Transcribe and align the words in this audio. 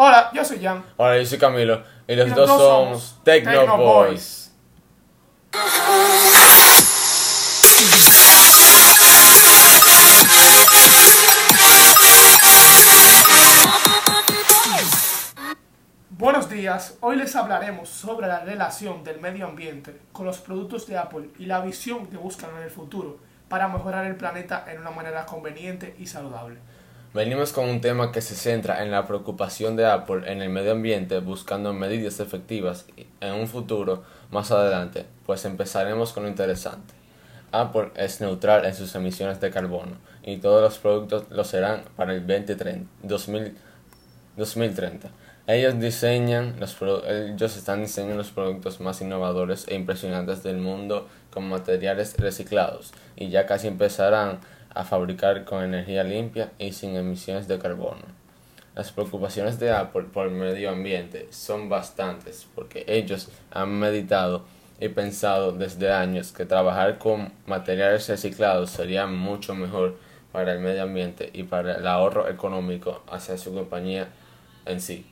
Hola, 0.00 0.30
yo 0.32 0.44
soy 0.44 0.62
Jan. 0.62 0.84
Hola, 0.96 1.18
yo 1.18 1.26
soy 1.26 1.38
Camilo. 1.38 1.82
Y 2.06 2.14
los 2.14 2.28
Y 2.28 2.30
dos 2.30 2.46
somos 2.48 3.18
Tecno 3.24 3.50
Tecno 3.50 3.76
Boys. 3.78 4.54
Buenos 16.10 16.48
días, 16.48 16.96
hoy 17.00 17.16
les 17.16 17.34
hablaremos 17.34 17.88
sobre 17.88 18.28
la 18.28 18.44
relación 18.44 19.02
del 19.02 19.20
medio 19.20 19.46
ambiente 19.48 20.00
con 20.12 20.26
los 20.26 20.38
productos 20.38 20.86
de 20.86 20.96
Apple 20.96 21.30
y 21.40 21.46
la 21.46 21.60
visión 21.60 22.06
que 22.06 22.16
buscan 22.16 22.50
en 22.56 22.62
el 22.62 22.70
futuro 22.70 23.18
para 23.48 23.66
mejorar 23.66 24.06
el 24.06 24.14
planeta 24.14 24.64
en 24.68 24.80
una 24.80 24.92
manera 24.92 25.26
conveniente 25.26 25.96
y 25.98 26.06
saludable. 26.06 26.60
Venimos 27.14 27.54
con 27.54 27.70
un 27.70 27.80
tema 27.80 28.12
que 28.12 28.20
se 28.20 28.34
centra 28.34 28.82
en 28.82 28.90
la 28.90 29.06
preocupación 29.06 29.76
de 29.76 29.86
Apple 29.86 30.30
en 30.30 30.42
el 30.42 30.50
medio 30.50 30.72
ambiente 30.72 31.20
buscando 31.20 31.72
medidas 31.72 32.20
efectivas 32.20 32.84
en 33.22 33.32
un 33.32 33.48
futuro 33.48 34.02
más 34.30 34.50
adelante, 34.50 35.06
pues 35.24 35.46
empezaremos 35.46 36.12
con 36.12 36.24
lo 36.24 36.28
interesante. 36.28 36.92
Apple 37.50 37.92
es 37.96 38.20
neutral 38.20 38.66
en 38.66 38.74
sus 38.74 38.94
emisiones 38.94 39.40
de 39.40 39.50
carbono 39.50 39.96
y 40.22 40.36
todos 40.36 40.60
los 40.60 40.76
productos 40.76 41.24
lo 41.30 41.44
serán 41.44 41.84
para 41.96 42.12
el 42.12 42.26
2030, 42.26 42.86
2000 43.02 43.56
2030. 44.36 45.08
Ellos 45.46 45.80
diseñan 45.80 46.60
los 46.60 46.76
ellos 47.08 47.56
están 47.56 47.82
diseñando 47.82 48.16
los 48.18 48.30
productos 48.30 48.80
más 48.80 49.00
innovadores 49.00 49.66
e 49.66 49.74
impresionantes 49.74 50.42
del 50.42 50.58
mundo 50.58 51.08
con 51.30 51.48
materiales 51.48 52.16
reciclados 52.18 52.92
y 53.16 53.30
ya 53.30 53.46
casi 53.46 53.66
empezarán 53.66 54.40
a 54.74 54.84
fabricar 54.84 55.44
con 55.44 55.62
energía 55.62 56.04
limpia 56.04 56.52
y 56.58 56.72
sin 56.72 56.96
emisiones 56.96 57.48
de 57.48 57.58
carbono. 57.58 58.02
Las 58.74 58.92
preocupaciones 58.92 59.58
de 59.58 59.72
Apple 59.72 60.04
por 60.12 60.26
el 60.26 60.32
medio 60.32 60.70
ambiente 60.70 61.26
son 61.30 61.68
bastantes 61.68 62.46
porque 62.54 62.84
ellos 62.86 63.28
han 63.50 63.70
meditado 63.78 64.44
y 64.80 64.88
pensado 64.88 65.52
desde 65.52 65.92
años 65.92 66.32
que 66.32 66.46
trabajar 66.46 66.98
con 66.98 67.32
materiales 67.46 68.08
reciclados 68.08 68.70
sería 68.70 69.06
mucho 69.06 69.54
mejor 69.54 69.96
para 70.30 70.52
el 70.52 70.60
medio 70.60 70.84
ambiente 70.84 71.30
y 71.32 71.42
para 71.42 71.78
el 71.78 71.86
ahorro 71.86 72.28
económico 72.28 73.02
hacia 73.10 73.36
su 73.36 73.52
compañía 73.52 74.08
en 74.66 74.80
sí. 74.80 75.04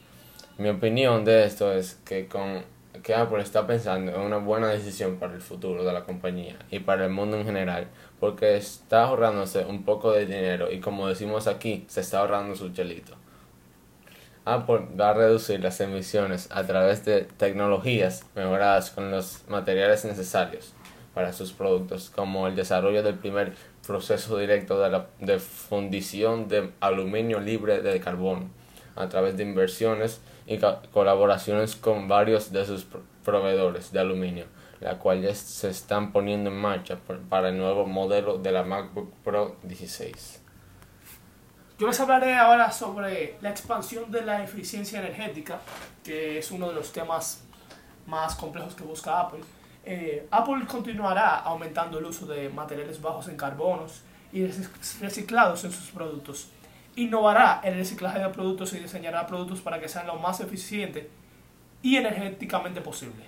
Mi 0.58 0.68
opinión 0.68 1.24
de 1.24 1.44
esto 1.44 1.72
es 1.72 1.98
que 2.04 2.28
con 2.28 2.62
que 3.02 3.14
Apple 3.14 3.42
está 3.42 3.66
pensando 3.66 4.12
en 4.14 4.20
una 4.20 4.38
buena 4.38 4.68
decisión 4.68 5.16
para 5.16 5.34
el 5.34 5.40
futuro 5.40 5.84
de 5.84 5.92
la 5.92 6.04
compañía 6.04 6.56
y 6.70 6.80
para 6.80 7.04
el 7.04 7.10
mundo 7.10 7.36
en 7.36 7.44
general, 7.44 7.88
porque 8.20 8.56
está 8.56 9.04
ahorrándose 9.04 9.64
un 9.64 9.84
poco 9.84 10.12
de 10.12 10.26
dinero 10.26 10.70
y 10.70 10.80
como 10.80 11.08
decimos 11.08 11.46
aquí, 11.46 11.84
se 11.88 12.00
está 12.00 12.20
ahorrando 12.20 12.54
su 12.54 12.70
chelito. 12.72 13.14
Apple 14.44 14.86
va 14.98 15.10
a 15.10 15.14
reducir 15.14 15.60
las 15.60 15.80
emisiones 15.80 16.48
a 16.52 16.64
través 16.64 17.04
de 17.04 17.22
tecnologías 17.22 18.24
mejoradas 18.36 18.90
con 18.90 19.10
los 19.10 19.42
materiales 19.48 20.04
necesarios 20.04 20.72
para 21.14 21.32
sus 21.32 21.52
productos, 21.52 22.10
como 22.14 22.46
el 22.46 22.54
desarrollo 22.54 23.02
del 23.02 23.14
primer 23.14 23.54
proceso 23.86 24.38
directo 24.38 24.78
de, 24.78 24.90
la, 24.90 25.06
de 25.18 25.38
fundición 25.38 26.46
de 26.46 26.70
aluminio 26.78 27.40
libre 27.40 27.80
de 27.80 27.98
carbono, 28.00 28.50
a 28.96 29.08
través 29.08 29.36
de 29.36 29.42
inversiones 29.44 30.20
y 30.46 30.58
colaboraciones 30.92 31.76
con 31.76 32.08
varios 32.08 32.50
de 32.52 32.64
sus 32.64 32.84
pro- 32.84 33.02
proveedores 33.24 33.92
de 33.92 34.00
aluminio, 34.00 34.46
la 34.80 34.98
cual 34.98 35.22
ya 35.22 35.34
se 35.34 35.70
están 35.70 36.12
poniendo 36.12 36.50
en 36.50 36.56
marcha 36.56 36.98
para 37.28 37.48
el 37.50 37.58
nuevo 37.58 37.86
modelo 37.86 38.38
de 38.38 38.52
la 38.52 38.62
MacBook 38.62 39.12
Pro 39.24 39.56
16. 39.62 40.42
Yo 41.78 41.86
les 41.86 42.00
hablaré 42.00 42.34
ahora 42.36 42.72
sobre 42.72 43.36
la 43.42 43.50
expansión 43.50 44.10
de 44.10 44.22
la 44.22 44.42
eficiencia 44.42 44.98
energética, 45.00 45.60
que 46.02 46.38
es 46.38 46.50
uno 46.50 46.68
de 46.68 46.74
los 46.74 46.90
temas 46.90 47.44
más 48.06 48.34
complejos 48.34 48.74
que 48.74 48.82
busca 48.84 49.20
Apple. 49.20 49.40
Eh, 49.84 50.26
Apple 50.30 50.64
continuará 50.66 51.36
aumentando 51.40 51.98
el 51.98 52.06
uso 52.06 52.24
de 52.26 52.48
materiales 52.48 53.00
bajos 53.02 53.28
en 53.28 53.36
carbonos 53.36 54.00
y 54.32 54.40
rec- 54.42 55.00
reciclados 55.00 55.64
en 55.64 55.72
sus 55.72 55.90
productos. 55.90 56.48
Innovará 56.96 57.60
el 57.62 57.74
reciclaje 57.74 58.18
de 58.18 58.28
productos 58.30 58.72
y 58.72 58.78
diseñará 58.78 59.26
productos 59.26 59.60
para 59.60 59.78
que 59.78 59.88
sean 59.88 60.06
lo 60.06 60.16
más 60.16 60.40
eficiente 60.40 61.10
y 61.82 61.96
energéticamente 61.96 62.80
posible. 62.80 63.24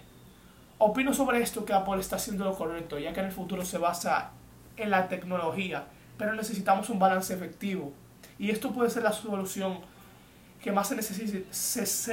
Opino 0.78 1.12
sobre 1.12 1.42
esto 1.42 1.64
que 1.64 1.72
Apple 1.72 2.00
está 2.00 2.16
haciendo 2.16 2.44
lo 2.44 2.54
correcto, 2.54 2.98
ya 2.98 3.12
que 3.12 3.20
en 3.20 3.26
el 3.26 3.32
futuro 3.32 3.64
se 3.64 3.78
basa 3.78 4.30
en 4.76 4.90
la 4.90 5.08
tecnología, 5.08 5.84
pero 6.16 6.34
necesitamos 6.34 6.88
un 6.88 6.98
balance 6.98 7.34
efectivo. 7.34 7.92
Y 8.38 8.50
esto 8.50 8.72
puede 8.72 8.88
ser 8.90 9.02
la 9.02 9.12
solución 9.12 9.80
que 10.62 10.72
más 10.72 10.88
se 10.88 10.96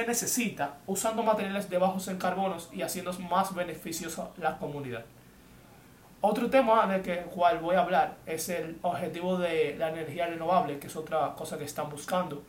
necesita 0.06 0.78
usando 0.86 1.24
materiales 1.24 1.70
de 1.70 1.78
bajos 1.78 2.08
en 2.08 2.18
carbonos 2.18 2.70
y 2.74 2.82
haciendo 2.82 3.14
más 3.14 3.56
beneficiosa 3.56 4.30
la 4.38 4.58
comunidad. 4.58 5.06
Otro 6.28 6.50
tema 6.50 6.88
del 6.88 7.04
que, 7.04 7.18
cual 7.18 7.60
voy 7.60 7.76
a 7.76 7.82
hablar 7.82 8.18
es 8.26 8.50
el 8.50 8.80
objetivo 8.82 9.38
de 9.38 9.76
la 9.78 9.90
energía 9.90 10.26
renovable, 10.26 10.80
que 10.80 10.88
es 10.88 10.96
otra 10.96 11.36
cosa 11.36 11.56
que 11.56 11.66
están 11.66 11.88
buscando. 11.88 12.42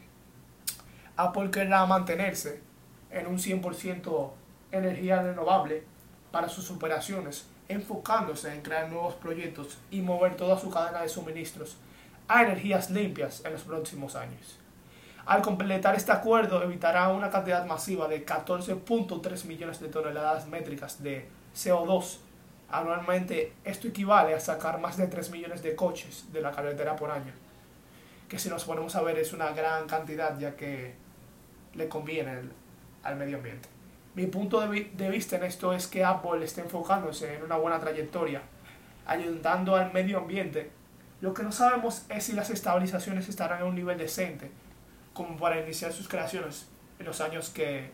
Apple 1.14 1.50
querrá 1.50 1.84
mantenerse 1.84 2.62
en 3.10 3.26
un 3.26 3.37
100% 3.37 4.31
energía 4.72 5.20
renovable 5.20 5.82
para 6.31 6.48
sus 6.48 6.70
operaciones, 6.70 7.50
enfocándose 7.69 8.54
en 8.54 8.62
crear 8.62 8.88
nuevos 8.88 9.12
proyectos 9.16 9.76
y 9.91 10.00
mover 10.00 10.37
toda 10.37 10.58
su 10.58 10.70
cadena 10.70 11.03
de 11.03 11.10
suministros 11.10 11.76
a 12.28 12.44
energías 12.44 12.88
limpias 12.88 13.44
en 13.44 13.53
los 13.53 13.64
próximos 13.64 14.16
años. 14.16 14.58
Al 15.26 15.43
completar 15.43 15.94
este 15.94 16.12
acuerdo 16.12 16.62
evitará 16.62 17.08
una 17.08 17.28
cantidad 17.28 17.66
masiva 17.66 18.08
de 18.08 18.25
14.3 18.25 19.44
millones 19.44 19.81
de 19.81 19.88
toneladas 19.88 20.47
métricas 20.47 21.03
de 21.03 21.28
CO2. 21.54 22.20
Anualmente 22.71 23.53
esto 23.65 23.88
equivale 23.88 24.34
a 24.34 24.41
sacar 24.41 24.81
más 24.81 24.97
de 24.97 25.06
3 25.06 25.31
millones 25.31 25.62
de 25.62 25.77
coches 25.77 26.32
de 26.32 26.41
la 26.41 26.50
carretera 26.50 26.97
por 26.97 27.10
año, 27.10 27.32
que 28.28 28.38
si 28.38 28.49
nos 28.49 28.65
ponemos 28.65 28.97
a 28.97 29.03
ver 29.03 29.19
es 29.19 29.32
una 29.32 29.53
gran 29.53 29.87
cantidad 29.87 30.37
ya 30.38 30.56
que 30.56 30.94
le 31.75 31.88
conviene 31.88 32.41
al 33.03 33.16
medio 33.16 33.37
ambiente. 33.37 33.69
Mi 34.15 34.26
punto 34.26 34.60
de, 34.60 34.91
de 34.94 35.10
vista 35.10 35.37
en 35.37 35.44
esto 35.44 35.72
es 35.72 35.87
que 35.87 36.03
Apple 36.03 36.44
está 36.44 36.62
enfocándose 36.62 37.34
en 37.34 37.43
una 37.43 37.56
buena 37.56 37.78
trayectoria, 37.78 38.43
ayudando 39.06 39.76
al 39.76 39.93
medio 39.93 40.19
ambiente. 40.19 40.71
Lo 41.21 41.34
que 41.34 41.43
no 41.43 41.53
sabemos 41.53 42.05
es 42.09 42.25
si 42.25 42.32
las 42.32 42.50
estabilizaciones 42.50 43.28
estarán 43.28 43.60
en 43.60 43.69
un 43.69 43.75
nivel 43.75 43.99
decente 43.99 44.50
como 45.12 45.37
para 45.37 45.60
iniciar 45.60 45.93
sus 45.93 46.09
creaciones 46.09 46.66
en 46.99 47.06
los 47.06 47.21
años 47.21 47.50
que 47.50 47.91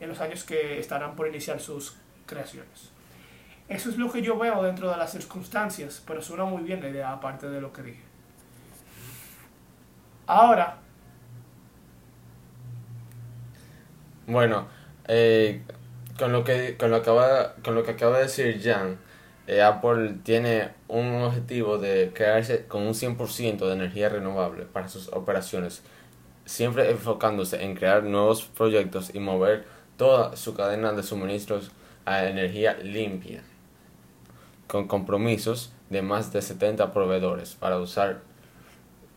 en 0.00 0.08
los 0.08 0.20
años 0.20 0.44
que 0.44 0.78
estarán 0.78 1.14
por 1.14 1.28
iniciar 1.28 1.60
sus 1.60 1.96
creaciones. 2.26 2.90
Eso 3.70 3.88
es 3.88 3.96
lo 3.96 4.12
que 4.12 4.20
yo 4.20 4.36
veo 4.36 4.62
dentro 4.62 4.90
de 4.90 4.98
las 4.98 5.12
circunstancias, 5.12 6.02
pero 6.06 6.20
suena 6.20 6.44
muy 6.44 6.62
bien 6.62 6.82
la 6.82 6.90
idea 6.90 7.12
aparte 7.12 7.48
de 7.48 7.60
lo 7.62 7.72
que 7.72 7.82
dije. 7.82 8.02
Ahora, 10.26 10.80
Bueno, 14.30 14.68
eh, 15.08 15.62
con, 16.16 16.32
lo 16.32 16.44
que, 16.44 16.76
con, 16.76 16.90
lo 16.90 16.96
acaba, 16.98 17.54
con 17.64 17.74
lo 17.74 17.82
que 17.82 17.90
acaba 17.92 18.18
de 18.18 18.24
decir 18.24 18.60
Jan, 18.62 18.98
eh, 19.48 19.60
Apple 19.60 20.18
tiene 20.22 20.70
un 20.86 21.22
objetivo 21.22 21.78
de 21.78 22.12
quedarse 22.14 22.66
con 22.66 22.82
un 22.82 22.94
100% 22.94 23.66
de 23.66 23.72
energía 23.72 24.08
renovable 24.08 24.66
para 24.66 24.88
sus 24.88 25.08
operaciones, 25.08 25.82
siempre 26.44 26.90
enfocándose 26.90 27.64
en 27.64 27.74
crear 27.74 28.04
nuevos 28.04 28.44
proyectos 28.44 29.12
y 29.12 29.18
mover 29.18 29.66
toda 29.96 30.36
su 30.36 30.54
cadena 30.54 30.92
de 30.92 31.02
suministros 31.02 31.72
a 32.04 32.26
energía 32.26 32.74
limpia, 32.74 33.42
con 34.70 34.86
compromisos 34.86 35.72
de 35.88 36.00
más 36.00 36.32
de 36.32 36.40
70 36.42 36.92
proveedores 36.92 37.56
para 37.56 37.78
usar 37.78 38.20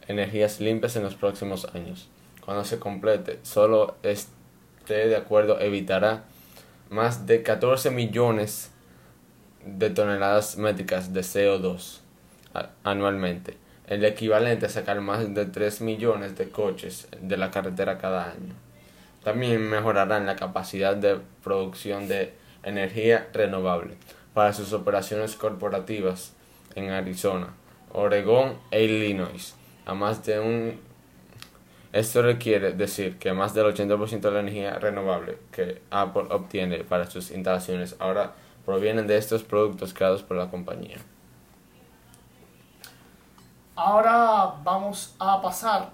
energías 0.08 0.60
limpias 0.60 0.96
en 0.96 1.04
los 1.04 1.14
próximos 1.14 1.66
años. 1.76 2.10
Cuando 2.44 2.66
se 2.66 2.80
complete, 2.80 3.40
solo 3.44 3.96
esté 4.02 5.08
de 5.08 5.16
acuerdo 5.16 5.60
evitará 5.60 6.24
más 6.90 7.28
de 7.28 7.44
14 7.44 7.92
millones 7.92 8.72
de 9.64 9.92
toneladas 9.92 10.58
métricas 10.58 11.14
de 11.14 11.22
CO2 11.22 12.00
a- 12.56 12.70
anualmente, 12.84 13.56
el 13.88 14.04
equivalente 14.06 14.66
a 14.66 14.70
sacar 14.70 15.02
más 15.02 15.34
de 15.36 15.46
3 15.46 15.82
millones 15.82 16.36
de 16.36 16.50
coches 16.50 17.08
de 17.22 17.38
la 17.38 17.52
carretera 17.52 18.00
cada 18.00 18.26
año. 18.32 18.56
También 19.24 19.62
mejorarán 19.70 20.26
la 20.26 20.36
capacidad 20.36 20.96
de 20.96 21.20
producción 21.44 22.08
de 22.08 22.34
energía 22.64 23.28
renovable 23.34 23.96
para 24.34 24.54
sus 24.54 24.74
operaciones 24.74 25.36
corporativas 25.36 26.34
en 26.76 26.90
Arizona, 26.90 27.54
Oregón 27.92 28.58
e 28.72 28.84
Illinois, 28.84 29.56
a 29.86 29.94
más 29.94 30.26
de 30.26 30.40
un 30.40 30.94
esto 31.92 32.24
requiere 32.24 32.74
decir 32.74 33.20
que 33.20 33.34
más 33.34 33.54
del 33.54 33.68
80% 33.68 34.20
de 34.20 34.32
la 34.32 34.40
energía 34.40 34.80
renovable 34.80 35.38
que 35.52 35.80
Apple 35.92 36.26
obtiene 36.32 36.84
para 36.84 37.08
sus 37.08 37.30
instalaciones 37.30 37.96
ahora 38.00 38.34
provienen 38.66 39.06
de 39.06 39.18
estos 39.18 39.44
productos 39.44 39.94
creados 39.94 40.24
por 40.24 40.38
la 40.38 40.50
compañía. 40.50 40.98
ahora 43.76 44.56
vamos 44.64 45.16
a 45.20 45.42
pasar 45.42 45.90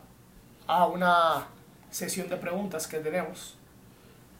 a 0.68 0.86
una 0.86 1.47
sesión 1.89 2.30
de 2.30 2.38
preguntas 2.38 2.88
que 2.88 3.00
tenemos. 3.00 3.56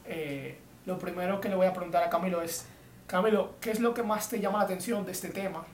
Eh, 0.04 0.58
lo 0.86 0.98
primero 0.98 1.40
que 1.40 1.48
le 1.48 1.56
voy 1.56 1.66
a 1.66 1.72
preguntar 1.72 2.02
a 2.02 2.10
Camilo 2.10 2.42
es, 2.42 2.66
Camilo, 3.10 3.54
¿qué 3.60 3.72
es 3.72 3.80
lo 3.80 3.92
que 3.92 4.04
más 4.04 4.28
te 4.28 4.38
llama 4.38 4.58
la 4.58 4.64
atención 4.66 5.04
de 5.04 5.10
este 5.10 5.30
tema, 5.30 5.64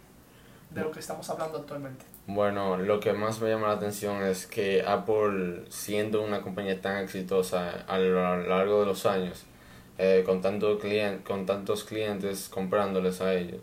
de 0.71 0.81
lo 0.81 0.91
que 0.91 1.01
estamos 1.01 1.29
hablando 1.29 1.59
actualmente? 1.59 2.07
Bueno, 2.27 2.79
lo 2.79 2.99
que 2.99 3.13
más 3.13 3.43
me 3.43 3.51
llama 3.51 3.69
la 3.69 3.75
atención 3.75 4.23
es 4.23 4.47
que 4.47 4.83
Apple, 4.87 5.65
siendo 5.69 6.23
una 6.23 6.41
compañía 6.41 6.81
tan 6.81 6.97
exitosa 7.05 7.85
a 7.87 7.99
lo 7.99 8.39
largo 8.39 8.81
de 8.81 8.87
los 8.87 9.05
años, 9.05 9.45
eh, 9.99 10.23
con, 10.25 10.41
tanto 10.41 10.79
con 11.25 11.45
tantos 11.45 11.85
clientes 11.85 12.49
comprándoles 12.49 13.21
a 13.21 13.35
ellos, 13.35 13.61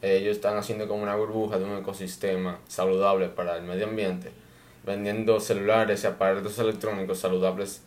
ellos 0.00 0.36
están 0.36 0.56
haciendo 0.56 0.86
como 0.86 1.02
una 1.02 1.16
burbuja 1.16 1.58
de 1.58 1.64
un 1.64 1.76
ecosistema 1.76 2.60
saludable 2.68 3.26
para 3.26 3.56
el 3.56 3.64
medio 3.64 3.88
ambiente, 3.88 4.30
vendiendo 4.86 5.40
celulares 5.40 6.04
y 6.04 6.06
aparatos 6.06 6.56
electrónicos 6.60 7.18
saludables 7.18 7.82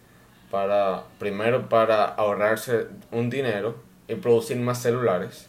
para, 0.51 1.05
primero 1.19 1.69
para 1.69 2.03
ahorrarse 2.03 2.87
un 3.11 3.29
dinero 3.29 3.90
y 4.11 4.15
producir 4.15 4.57
más 4.57 4.81
celulares. 4.81 5.47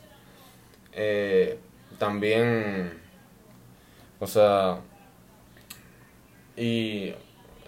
Eh, 0.92 1.58
también, 1.98 2.92
o 4.20 4.26
sea, 4.26 4.78
y 6.56 7.14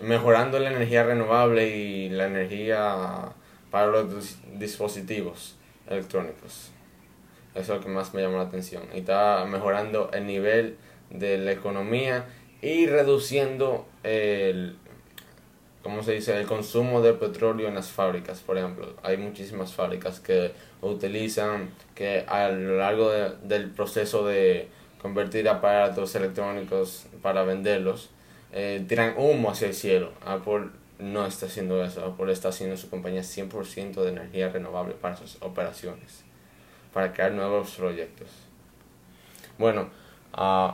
mejorando 0.02 0.58
la 0.58 0.70
energía 0.70 1.05
renovable 1.05 1.76
y 1.76 2.11
la 2.11 2.26
energía 2.26 3.32
para 3.70 3.87
los 3.88 4.38
dispositivos 4.58 5.56
electrónicos. 5.88 6.70
Eso 7.55 7.75
es 7.75 7.81
lo 7.81 7.81
que 7.81 7.88
más 7.88 8.14
me 8.14 8.23
llama 8.23 8.38
la 8.38 8.44
atención. 8.44 8.85
Y 8.94 8.99
está 8.99 9.44
mejorando 9.49 10.11
el 10.12 10.26
nivel 10.26 10.76
de 11.11 11.38
la 11.38 11.52
economía 11.52 12.26
y 12.61 12.87
reduciendo 12.87 13.87
el, 14.02 14.76
¿cómo 15.84 16.02
se 16.02 16.12
dice? 16.12 16.36
El 16.36 16.46
consumo 16.46 17.00
de 17.00 17.12
petróleo 17.12 17.69
en 17.69 17.76
las 17.76 17.90
fábricas, 17.90 18.40
por 18.40 18.58
ejemplo. 18.58 18.94
Hay 19.04 19.16
muchísimas 19.16 19.72
fábricas 19.72 20.19
que 20.19 20.52
utilizan, 20.81 21.70
que 21.94 22.25
a 22.26 22.48
lo 22.48 22.78
largo 22.78 23.10
del 23.10 23.70
proceso 23.70 24.26
de 24.26 24.69
convertir 25.00 25.48
aparatos 25.48 26.16
electrónicos 26.16 27.06
para 27.22 27.44
venderlos, 27.44 28.10
eh, 28.52 28.84
tiran 28.88 29.14
humo 29.16 29.50
hacia 29.50 29.69
el 29.69 29.75
cielo. 29.75 30.10
Apple 30.25 30.70
no 30.98 31.26
está 31.26 31.46
haciendo 31.46 31.84
eso. 31.84 32.04
Apple 32.04 32.32
está 32.32 32.48
haciendo 32.48 32.76
su 32.76 32.90
compañía 32.90 33.22
100% 33.22 34.02
de 34.02 34.08
energía 34.08 34.48
renovable 34.48 34.94
para 34.94 35.16
sus 35.16 35.37
operaciones 35.40 36.25
para 36.94 37.12
crear 37.12 37.32
nuevos 37.32 37.72
proyectos. 37.72 38.28
Bueno, 39.58 39.90
uh, 40.32 40.72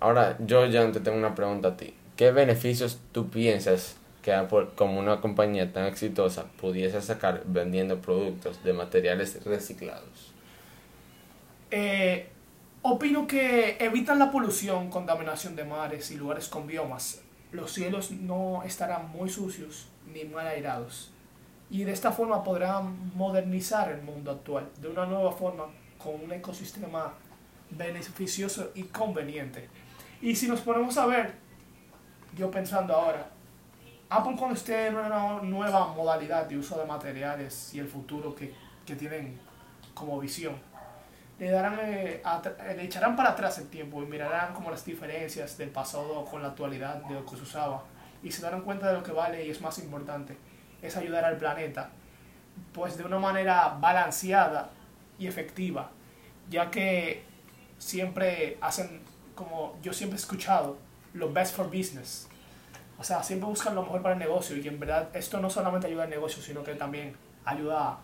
ahora 0.00 0.36
yo 0.40 0.66
ya 0.66 0.90
te 0.90 1.00
tengo 1.00 1.16
una 1.16 1.34
pregunta 1.34 1.68
a 1.68 1.76
ti. 1.76 1.94
¿Qué 2.16 2.32
beneficios 2.32 2.98
tú 3.12 3.30
piensas 3.30 3.96
que 4.26 4.34
Apple, 4.34 4.70
como 4.74 4.98
una 4.98 5.20
compañía 5.20 5.72
tan 5.72 5.84
exitosa, 5.84 6.46
pudiese 6.60 7.00
sacar 7.00 7.44
vendiendo 7.46 8.00
productos 8.00 8.60
de 8.64 8.72
materiales 8.72 9.44
reciclados? 9.44 10.32
Eh, 11.70 12.28
opino 12.82 13.28
que 13.28 13.76
evitan 13.78 14.18
la 14.18 14.32
polución, 14.32 14.90
contaminación 14.90 15.54
de 15.54 15.62
mares 15.62 16.10
y 16.10 16.16
lugares 16.16 16.48
con 16.48 16.66
biomas. 16.66 17.20
Los 17.52 17.70
cielos 17.72 18.10
no 18.10 18.64
estarán 18.64 19.10
muy 19.12 19.30
sucios 19.30 19.86
ni 20.12 20.24
mal 20.24 20.48
airados 20.48 21.12
y 21.70 21.84
de 21.84 21.92
esta 21.92 22.10
forma 22.10 22.42
podrán 22.42 23.14
modernizar 23.14 23.92
el 23.92 24.02
mundo 24.02 24.32
actual 24.32 24.68
de 24.82 24.88
una 24.88 25.06
nueva 25.06 25.30
forma 25.30 25.66
con 26.02 26.20
un 26.20 26.32
ecosistema 26.32 27.14
beneficioso 27.70 28.72
y 28.74 28.82
conveniente. 28.82 29.68
Y 30.20 30.34
si 30.34 30.48
nos 30.48 30.62
ponemos 30.62 30.98
a 30.98 31.06
ver, 31.06 31.34
yo 32.36 32.50
pensando 32.50 32.92
ahora, 32.92 33.35
Apple 34.08 34.36
cuando 34.36 34.54
esté 34.54 34.88
una 34.90 35.40
nueva 35.42 35.88
modalidad 35.88 36.46
de 36.46 36.56
uso 36.56 36.78
de 36.78 36.84
materiales 36.84 37.74
y 37.74 37.80
el 37.80 37.88
futuro 37.88 38.34
que, 38.34 38.54
que 38.84 38.94
tienen 38.94 39.38
como 39.94 40.20
visión, 40.20 40.54
le, 41.38 41.50
darán, 41.50 41.78
eh, 41.82 42.22
le 42.76 42.84
echarán 42.84 43.16
para 43.16 43.30
atrás 43.30 43.58
el 43.58 43.68
tiempo 43.68 44.02
y 44.02 44.06
mirarán 44.06 44.54
como 44.54 44.70
las 44.70 44.84
diferencias 44.84 45.58
del 45.58 45.70
pasado 45.70 46.24
con 46.24 46.42
la 46.42 46.48
actualidad 46.48 46.96
de 47.02 47.14
lo 47.14 47.26
que 47.26 47.36
se 47.36 47.42
usaba 47.42 47.82
y 48.22 48.30
se 48.30 48.42
darán 48.42 48.62
cuenta 48.62 48.88
de 48.88 48.94
lo 48.94 49.02
que 49.02 49.12
vale 49.12 49.44
y 49.44 49.50
es 49.50 49.60
más 49.60 49.78
importante 49.78 50.36
es 50.82 50.96
ayudar 50.96 51.24
al 51.24 51.36
planeta, 51.36 51.90
pues 52.72 52.96
de 52.96 53.04
una 53.04 53.18
manera 53.18 53.76
balanceada 53.80 54.70
y 55.18 55.26
efectiva, 55.26 55.90
ya 56.48 56.70
que 56.70 57.24
siempre 57.78 58.58
hacen, 58.60 59.00
como 59.34 59.76
yo 59.82 59.92
siempre 59.92 60.16
he 60.16 60.20
escuchado, 60.20 60.78
lo 61.14 61.32
best 61.32 61.54
for 61.56 61.66
business. 61.66 62.28
O 62.98 63.04
sea, 63.04 63.22
siempre 63.22 63.48
buscan 63.48 63.74
lo 63.74 63.82
mejor 63.82 64.02
para 64.02 64.14
el 64.14 64.18
negocio 64.18 64.56
y 64.56 64.66
en 64.66 64.80
verdad 64.80 65.08
esto 65.14 65.38
no 65.40 65.50
solamente 65.50 65.86
ayuda 65.86 66.04
al 66.04 66.10
negocio, 66.10 66.42
sino 66.42 66.62
que 66.62 66.74
también 66.74 67.14
ayuda 67.44 67.98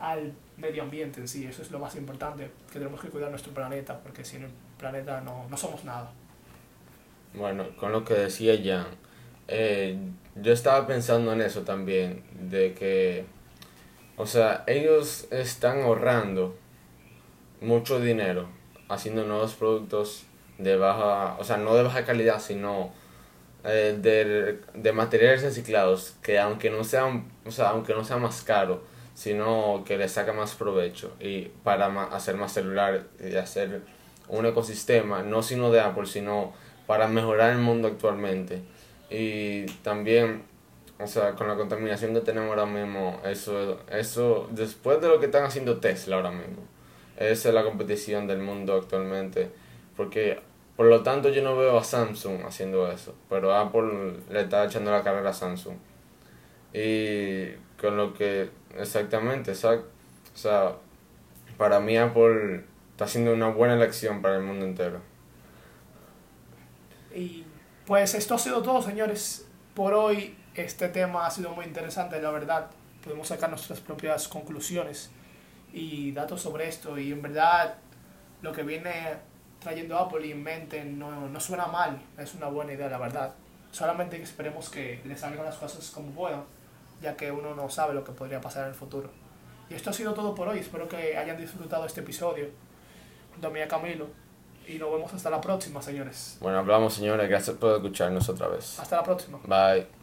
al 0.00 0.32
medio 0.56 0.82
ambiente 0.82 1.20
en 1.20 1.28
sí. 1.28 1.46
Eso 1.46 1.62
es 1.62 1.70
lo 1.70 1.78
más 1.78 1.94
importante, 1.96 2.50
que 2.72 2.78
tenemos 2.78 3.00
que 3.00 3.08
cuidar 3.08 3.30
nuestro 3.30 3.52
planeta, 3.52 3.98
porque 4.00 4.24
sin 4.24 4.44
el 4.44 4.50
planeta 4.76 5.20
no, 5.20 5.46
no 5.48 5.56
somos 5.56 5.84
nada. 5.84 6.10
Bueno, 7.34 7.64
con 7.76 7.92
lo 7.92 8.04
que 8.04 8.14
decía 8.14 8.54
Jan, 8.62 8.86
eh, 9.46 9.98
yo 10.34 10.52
estaba 10.52 10.86
pensando 10.86 11.32
en 11.32 11.40
eso 11.40 11.62
también, 11.62 12.24
de 12.50 12.74
que, 12.74 13.24
o 14.16 14.26
sea, 14.26 14.64
ellos 14.66 15.28
están 15.30 15.82
ahorrando 15.82 16.56
mucho 17.60 18.00
dinero 18.00 18.48
haciendo 18.88 19.24
nuevos 19.24 19.54
productos 19.54 20.24
de 20.58 20.76
baja, 20.76 21.36
o 21.38 21.44
sea, 21.44 21.56
no 21.56 21.74
de 21.74 21.82
baja 21.82 22.04
calidad, 22.04 22.40
sino 22.40 22.90
eh, 23.64 23.98
de, 24.00 24.60
de, 24.74 24.92
materiales 24.92 25.42
reciclados 25.42 26.16
que 26.22 26.38
aunque 26.38 26.70
no 26.70 26.84
sean, 26.84 27.30
o 27.44 27.50
sea, 27.50 27.70
aunque 27.70 27.94
no 27.94 28.04
sea 28.04 28.16
más 28.16 28.42
caro, 28.42 28.82
sino 29.14 29.82
que 29.84 29.98
le 29.98 30.08
saca 30.08 30.32
más 30.32 30.54
provecho 30.54 31.16
y 31.20 31.50
para 31.64 31.86
hacer 32.14 32.36
más 32.36 32.52
celulares 32.52 33.02
y 33.20 33.34
hacer 33.36 33.82
un 34.28 34.46
ecosistema, 34.46 35.22
no 35.22 35.42
sino 35.42 35.70
de 35.70 35.80
Apple, 35.80 36.06
sino 36.06 36.52
para 36.86 37.08
mejorar 37.08 37.50
el 37.50 37.58
mundo 37.58 37.88
actualmente 37.88 38.62
y 39.10 39.66
también, 39.82 40.42
o 41.00 41.06
sea, 41.06 41.32
con 41.32 41.48
la 41.48 41.56
contaminación 41.56 42.14
que 42.14 42.20
tenemos 42.20 42.50
ahora 42.50 42.66
mismo, 42.66 43.20
eso, 43.24 43.80
eso 43.90 44.48
después 44.52 45.00
de 45.00 45.08
lo 45.08 45.18
que 45.20 45.26
están 45.26 45.44
haciendo 45.44 45.78
Tesla 45.78 46.16
ahora 46.16 46.30
mismo, 46.30 46.62
esa 47.18 47.48
es 47.48 47.54
la 47.54 47.64
competición 47.64 48.26
del 48.26 48.38
mundo 48.38 48.76
actualmente. 48.76 49.50
Porque, 49.96 50.40
por 50.78 50.86
lo 50.86 51.02
tanto, 51.02 51.28
yo 51.30 51.42
no 51.42 51.56
veo 51.56 51.76
a 51.76 51.82
Samsung 51.82 52.44
haciendo 52.46 52.88
eso, 52.88 53.12
pero 53.28 53.52
Apple 53.52 54.20
le 54.30 54.42
está 54.42 54.64
echando 54.64 54.92
la 54.92 55.02
carrera 55.02 55.30
a 55.30 55.34
Samsung. 55.34 55.74
Y 56.72 57.50
con 57.80 57.96
lo 57.96 58.14
que, 58.14 58.48
exactamente, 58.76 59.50
o 59.50 59.54
sea, 60.34 60.76
para 61.56 61.80
mí 61.80 61.96
Apple 61.96 62.62
está 62.92 63.06
haciendo 63.06 63.34
una 63.34 63.48
buena 63.48 63.74
elección 63.74 64.22
para 64.22 64.36
el 64.36 64.44
mundo 64.44 64.66
entero. 64.66 65.00
Y 67.12 67.44
pues 67.84 68.14
esto 68.14 68.36
ha 68.36 68.38
sido 68.38 68.62
todo, 68.62 68.80
señores. 68.80 69.48
Por 69.74 69.92
hoy 69.94 70.36
este 70.54 70.90
tema 70.90 71.26
ha 71.26 71.30
sido 71.32 71.50
muy 71.50 71.64
interesante, 71.64 72.22
la 72.22 72.30
verdad. 72.30 72.70
Podemos 73.02 73.26
sacar 73.26 73.50
nuestras 73.50 73.80
propias 73.80 74.28
conclusiones 74.28 75.10
y 75.72 76.12
datos 76.12 76.40
sobre 76.40 76.68
esto. 76.68 76.96
Y 76.96 77.10
en 77.10 77.20
verdad 77.20 77.78
lo 78.42 78.52
que 78.52 78.62
viene 78.62 78.92
trayendo 79.60 79.98
Apple 79.98 80.26
y 80.26 80.34
mente 80.34 80.84
no, 80.84 81.28
no 81.28 81.40
suena 81.40 81.66
mal. 81.66 82.00
Es 82.16 82.34
una 82.34 82.46
buena 82.48 82.72
idea, 82.72 82.88
la 82.88 82.98
verdad. 82.98 83.34
Solamente 83.70 84.20
esperemos 84.20 84.70
que 84.70 85.00
le 85.04 85.16
salgan 85.16 85.44
las 85.44 85.56
cosas 85.56 85.90
como 85.90 86.10
puedan, 86.12 86.44
ya 87.02 87.16
que 87.16 87.30
uno 87.30 87.54
no 87.54 87.68
sabe 87.68 87.94
lo 87.94 88.04
que 88.04 88.12
podría 88.12 88.40
pasar 88.40 88.64
en 88.64 88.70
el 88.70 88.74
futuro. 88.74 89.10
Y 89.70 89.74
esto 89.74 89.90
ha 89.90 89.92
sido 89.92 90.14
todo 90.14 90.34
por 90.34 90.48
hoy. 90.48 90.58
Espero 90.58 90.88
que 90.88 91.16
hayan 91.16 91.36
disfrutado 91.36 91.84
este 91.84 92.00
episodio. 92.00 92.46
Domía 93.40 93.68
Camilo 93.68 94.06
y 94.66 94.78
nos 94.78 94.92
vemos 94.92 95.12
hasta 95.14 95.30
la 95.30 95.40
próxima, 95.40 95.80
señores. 95.80 96.38
Bueno, 96.40 96.58
hablamos, 96.58 96.94
señores. 96.94 97.28
Gracias 97.28 97.56
por 97.56 97.76
escucharnos 97.76 98.28
otra 98.28 98.48
vez. 98.48 98.78
Hasta 98.78 98.96
la 98.96 99.02
próxima. 99.02 99.38
Bye. 99.44 99.97